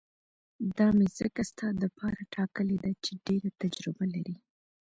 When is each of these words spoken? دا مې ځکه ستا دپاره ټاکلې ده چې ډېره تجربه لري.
دا 0.77 0.87
مې 0.97 1.07
ځکه 1.19 1.41
ستا 1.49 1.67
دپاره 1.83 2.29
ټاکلې 2.35 2.77
ده 2.83 2.91
چې 3.03 3.11
ډېره 3.25 3.49
تجربه 3.61 4.05
لري. 4.13 4.35